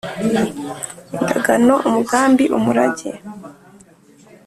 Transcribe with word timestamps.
indagano: 1.15 1.73
umugambi; 1.87 2.45
umurage 2.57 3.09